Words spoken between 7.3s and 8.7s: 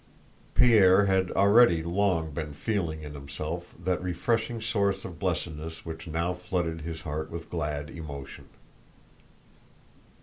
glad emotion.